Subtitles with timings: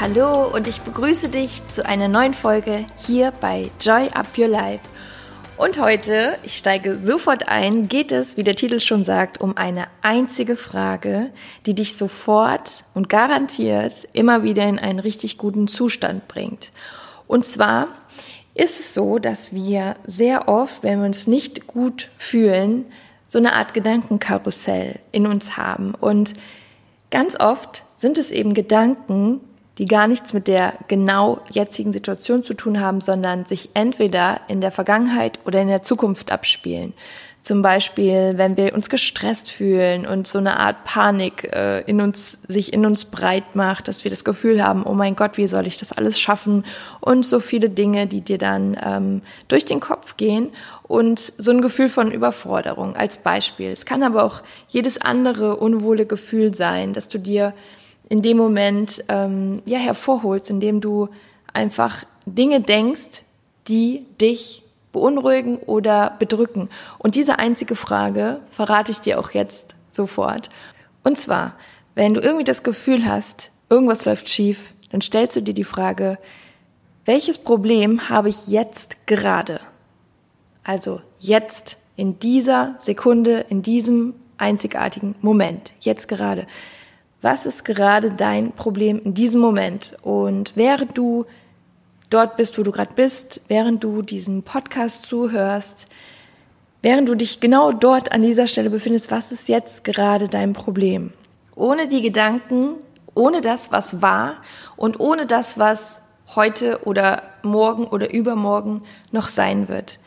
[0.00, 4.82] Hallo und ich begrüße dich zu einer neuen Folge hier bei Joy Up Your Life.
[5.58, 9.88] Und heute, ich steige sofort ein, geht es, wie der Titel schon sagt, um eine
[10.00, 11.30] einzige Frage,
[11.66, 16.72] die dich sofort und garantiert immer wieder in einen richtig guten Zustand bringt.
[17.26, 17.88] Und zwar
[18.54, 22.86] ist es so, dass wir sehr oft, wenn wir uns nicht gut fühlen,
[23.26, 25.94] so eine Art Gedankenkarussell in uns haben.
[25.94, 26.32] Und
[27.10, 29.42] ganz oft sind es eben Gedanken,
[29.78, 34.60] die gar nichts mit der genau jetzigen Situation zu tun haben, sondern sich entweder in
[34.60, 36.92] der Vergangenheit oder in der Zukunft abspielen.
[37.42, 42.40] Zum Beispiel, wenn wir uns gestresst fühlen und so eine Art Panik äh, in uns,
[42.48, 45.66] sich in uns breit macht, dass wir das Gefühl haben, oh mein Gott, wie soll
[45.66, 46.66] ich das alles schaffen?
[47.00, 50.50] Und so viele Dinge, die dir dann ähm, durch den Kopf gehen
[50.82, 53.70] und so ein Gefühl von Überforderung als Beispiel.
[53.70, 57.54] Es kann aber auch jedes andere unwohle Gefühl sein, dass du dir
[58.10, 61.08] in dem Moment ähm, ja hervorholst, indem du
[61.54, 63.22] einfach Dinge denkst,
[63.68, 66.68] die dich beunruhigen oder bedrücken.
[66.98, 70.50] Und diese einzige Frage verrate ich dir auch jetzt sofort.
[71.04, 71.54] Und zwar,
[71.94, 76.18] wenn du irgendwie das Gefühl hast, irgendwas läuft schief, dann stellst du dir die Frage,
[77.04, 79.60] welches Problem habe ich jetzt gerade?
[80.64, 86.46] Also jetzt, in dieser Sekunde, in diesem einzigartigen Moment, jetzt gerade
[87.22, 89.96] was ist gerade dein Problem in diesem Moment?
[90.02, 91.26] Und während du
[92.08, 95.86] dort bist, wo du gerade bist, während du diesen Podcast zuhörst,
[96.82, 101.12] während du dich genau dort an dieser Stelle befindest, was ist jetzt gerade dein Problem?
[101.54, 102.76] Ohne die Gedanken,
[103.14, 104.36] ohne das, was war
[104.76, 106.00] und ohne das, was
[106.34, 108.82] heute oder morgen oder übermorgen
[109.12, 109.98] noch sein wird.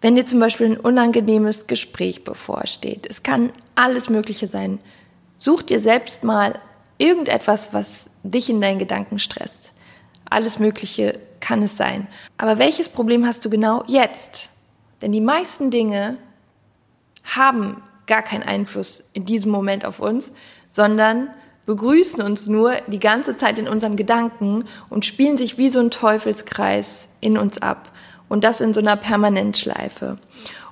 [0.00, 4.78] Wenn dir zum Beispiel ein unangenehmes Gespräch bevorsteht, es kann alles Mögliche sein,
[5.38, 6.58] Such dir selbst mal
[6.98, 9.72] irgendetwas, was dich in deinen Gedanken stresst.
[10.28, 12.08] Alles Mögliche kann es sein.
[12.36, 14.50] Aber welches Problem hast du genau jetzt?
[15.00, 16.18] Denn die meisten Dinge
[17.24, 20.32] haben gar keinen Einfluss in diesem Moment auf uns,
[20.68, 21.30] sondern
[21.66, 25.90] begrüßen uns nur die ganze Zeit in unseren Gedanken und spielen sich wie so ein
[25.90, 27.90] Teufelskreis in uns ab.
[28.28, 30.18] Und das in so einer Permanentschleife.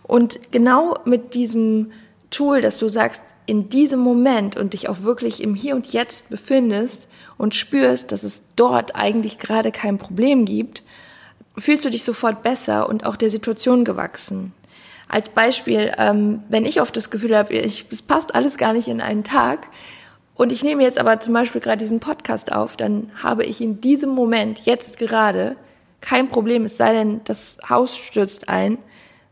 [0.03, 1.93] Und genau mit diesem
[2.31, 6.29] Tool, dass du sagst, in diesem Moment und dich auch wirklich im Hier und Jetzt
[6.29, 7.09] befindest
[7.39, 10.83] und spürst, dass es dort eigentlich gerade kein Problem gibt,
[11.57, 14.53] fühlst du dich sofort besser und auch der Situation gewachsen.
[15.09, 19.01] Als Beispiel, ähm, wenn ich oft das Gefühl habe, es passt alles gar nicht in
[19.01, 19.69] einen Tag
[20.35, 23.81] und ich nehme jetzt aber zum Beispiel gerade diesen Podcast auf, dann habe ich in
[23.81, 25.57] diesem Moment, jetzt gerade,
[26.01, 28.79] kein Problem, es sei denn, das Haus stürzt ein,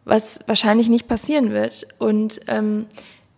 [0.04, 1.86] was wahrscheinlich nicht passieren wird.
[1.98, 2.86] Und ähm,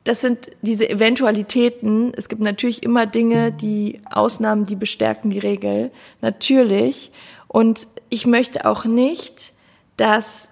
[0.07, 2.13] das sind diese Eventualitäten.
[2.17, 5.91] Es gibt natürlich immer Dinge, die Ausnahmen, die bestärken die Regel.
[6.21, 7.11] Natürlich.
[7.49, 9.53] Und ich möchte auch nicht,
[9.97, 10.49] dass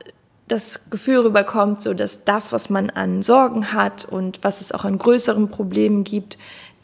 [0.48, 4.84] das Gefühl rüberkommt, so dass das, was man an Sorgen hat und was es auch
[4.84, 6.36] an größeren Problemen gibt,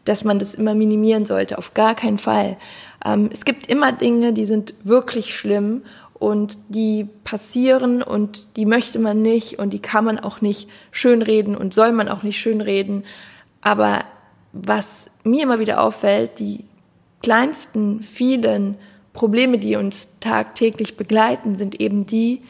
[0.04, 1.58] dass man das immer minimieren sollte.
[1.58, 2.56] Auf gar keinen Fall.
[3.04, 5.82] Ähm, es gibt immer Dinge, die sind wirklich schlimm
[6.20, 11.56] und die passieren und die möchte man nicht und die kann man auch nicht schönreden
[11.56, 13.04] und soll man auch nicht schönreden.
[13.62, 14.04] Aber
[14.52, 16.64] was mir immer wieder auffällt, die
[17.22, 18.76] kleinsten, vielen
[19.14, 22.42] Probleme, die uns tagtäglich begleiten, sind eben die,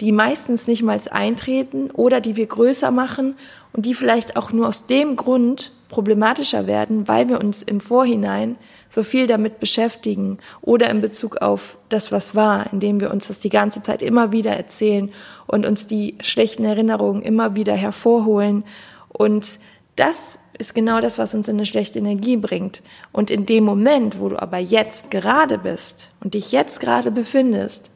[0.00, 3.36] die meistens nicht mal eintreten oder die wir größer machen
[3.74, 8.56] und die vielleicht auch nur aus dem Grund problematischer werden, weil wir uns im Vorhinein
[8.88, 13.40] so viel damit beschäftigen oder in Bezug auf das, was war, indem wir uns das
[13.40, 15.10] die ganze Zeit immer wieder erzählen
[15.46, 18.64] und uns die schlechten Erinnerungen immer wieder hervorholen.
[19.08, 19.58] Und
[19.96, 22.82] das ist genau das, was uns in eine schlechte Energie bringt.
[23.12, 27.90] Und in dem Moment, wo du aber jetzt gerade bist und dich jetzt gerade befindest,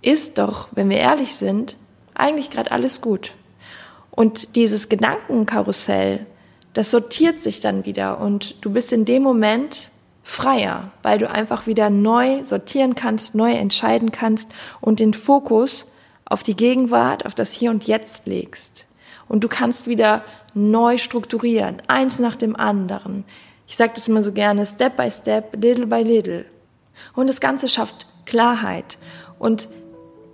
[0.00, 1.76] ist doch, wenn wir ehrlich sind,
[2.14, 3.32] eigentlich gerade alles gut.
[4.10, 6.26] Und dieses Gedankenkarussell,
[6.74, 9.90] das sortiert sich dann wieder und du bist in dem Moment
[10.22, 14.50] freier, weil du einfach wieder neu sortieren kannst, neu entscheiden kannst
[14.80, 15.86] und den Fokus
[16.24, 18.86] auf die Gegenwart, auf das Hier und Jetzt legst.
[19.28, 20.24] Und du kannst wieder
[20.54, 23.24] neu strukturieren, eins nach dem anderen.
[23.66, 26.44] Ich sage das immer so gerne, Step by Step, Little by Little.
[27.14, 28.98] Und das Ganze schafft Klarheit.
[29.38, 29.68] Und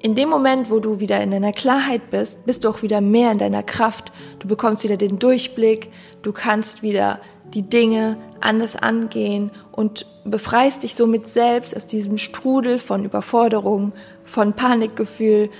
[0.02, 3.32] in dem Moment, wo du wieder in deiner Klarheit bist, bist du auch wieder mehr
[3.32, 4.12] in deiner Kraft.
[4.38, 5.90] Du bekommst wieder den Durchblick,
[6.22, 7.20] du kannst wieder
[7.52, 13.92] die Dinge anders angehen und befreist dich somit selbst aus diesem Strudel von Überforderung,
[14.24, 15.50] von Panikgefühl,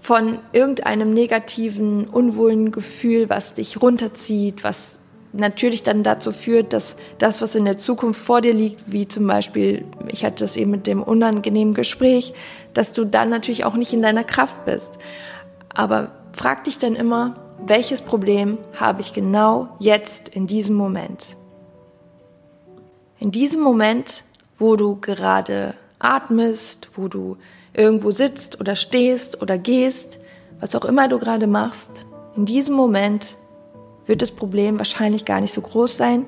[0.00, 5.00] von irgendeinem negativen, unwohlen Gefühl, was dich runterzieht, was
[5.34, 9.26] natürlich dann dazu führt, dass das, was in der Zukunft vor dir liegt, wie zum
[9.26, 12.34] Beispiel, ich hatte das eben mit dem unangenehmen Gespräch,
[12.72, 14.92] dass du dann natürlich auch nicht in deiner Kraft bist.
[15.74, 17.34] Aber frag dich dann immer,
[17.66, 21.36] welches Problem habe ich genau jetzt in diesem Moment?
[23.18, 24.24] In diesem Moment,
[24.58, 27.36] wo du gerade atmest, wo du
[27.72, 30.18] irgendwo sitzt oder stehst oder gehst,
[30.60, 33.36] was auch immer du gerade machst, in diesem Moment
[34.06, 36.26] wird das Problem wahrscheinlich gar nicht so groß sein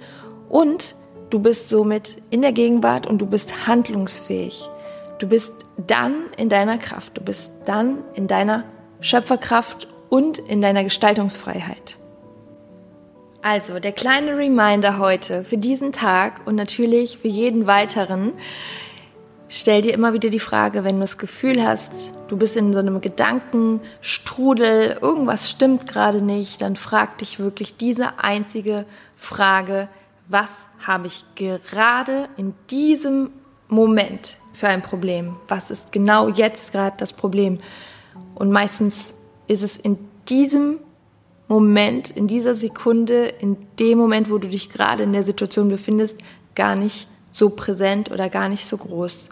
[0.48, 0.94] und
[1.30, 4.68] du bist somit in der Gegenwart und du bist handlungsfähig.
[5.18, 8.64] Du bist dann in deiner Kraft, du bist dann in deiner
[9.00, 11.98] Schöpferkraft und in deiner Gestaltungsfreiheit.
[13.42, 18.32] Also, der kleine Reminder heute für diesen Tag und natürlich für jeden weiteren.
[19.48, 21.92] Stell dir immer wieder die Frage, wenn du das Gefühl hast,
[22.26, 28.18] du bist in so einem Gedankenstrudel, irgendwas stimmt gerade nicht, dann frag dich wirklich diese
[28.18, 29.88] einzige Frage,
[30.26, 30.50] was
[30.84, 33.30] habe ich gerade in diesem
[33.68, 35.36] Moment für ein Problem?
[35.46, 37.60] Was ist genau jetzt gerade das Problem?
[38.34, 39.12] Und meistens
[39.46, 39.96] ist es in
[40.28, 40.78] diesem
[41.46, 46.18] Moment, in dieser Sekunde, in dem Moment, wo du dich gerade in der Situation befindest,
[46.56, 49.28] gar nicht so präsent oder gar nicht so groß.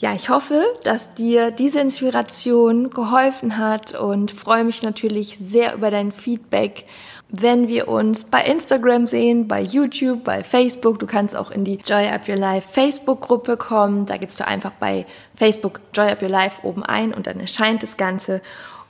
[0.00, 5.90] Ja, ich hoffe, dass dir diese Inspiration geholfen hat und freue mich natürlich sehr über
[5.90, 6.84] dein Feedback,
[7.30, 11.00] wenn wir uns bei Instagram sehen, bei YouTube, bei Facebook.
[11.00, 14.06] Du kannst auch in die Joy Up Your Life Facebook-Gruppe kommen.
[14.06, 15.04] Da gibst du einfach bei
[15.34, 18.40] Facebook Joy Up Your Life oben ein und dann erscheint das Ganze.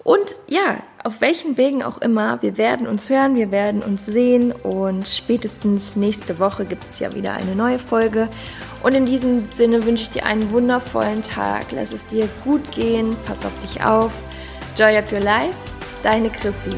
[0.04, 4.52] Und ja, auf welchen Wegen auch immer, wir werden uns hören, wir werden uns sehen
[4.52, 8.28] und spätestens nächste Woche gibt es ja wieder eine neue Folge.
[8.82, 11.66] Und in diesem Sinne wünsche ich dir einen wundervollen Tag.
[11.72, 14.12] Lass es dir gut gehen, pass auf dich auf.
[14.76, 15.56] Joy up your life,
[16.02, 16.76] deine Chrissy.